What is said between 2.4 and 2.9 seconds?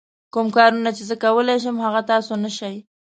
نه شئ.